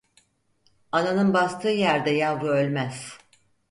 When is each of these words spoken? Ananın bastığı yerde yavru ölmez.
Ananın 0.91 1.33
bastığı 1.33 1.69
yerde 1.69 2.09
yavru 2.09 2.47
ölmez. 2.47 3.17